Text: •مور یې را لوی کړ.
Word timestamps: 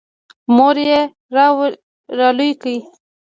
•مور 0.55 0.75
یې 0.89 0.99
را 2.19 2.27
لوی 2.37 2.51
کړ. 2.61 2.73